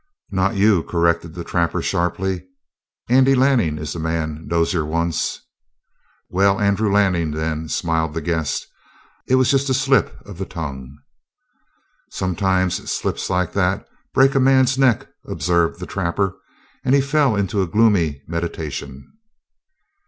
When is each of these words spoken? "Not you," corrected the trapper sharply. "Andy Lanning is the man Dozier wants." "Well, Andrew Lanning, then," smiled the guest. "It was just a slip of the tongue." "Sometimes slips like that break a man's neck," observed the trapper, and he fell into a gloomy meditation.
"Not 0.31 0.55
you," 0.55 0.81
corrected 0.81 1.35
the 1.35 1.43
trapper 1.43 1.79
sharply. 1.79 2.47
"Andy 3.07 3.35
Lanning 3.35 3.77
is 3.77 3.93
the 3.93 3.99
man 3.99 4.47
Dozier 4.47 4.83
wants." 4.83 5.41
"Well, 6.27 6.59
Andrew 6.59 6.91
Lanning, 6.91 7.29
then," 7.29 7.69
smiled 7.69 8.15
the 8.15 8.21
guest. 8.21 8.65
"It 9.27 9.35
was 9.35 9.51
just 9.51 9.69
a 9.69 9.75
slip 9.75 10.19
of 10.25 10.39
the 10.39 10.45
tongue." 10.45 10.97
"Sometimes 12.09 12.91
slips 12.91 13.29
like 13.29 13.53
that 13.53 13.87
break 14.11 14.33
a 14.33 14.39
man's 14.39 14.75
neck," 14.75 15.05
observed 15.27 15.79
the 15.79 15.85
trapper, 15.85 16.35
and 16.83 16.95
he 16.95 17.01
fell 17.01 17.35
into 17.35 17.61
a 17.61 17.67
gloomy 17.67 18.23
meditation. 18.25 19.07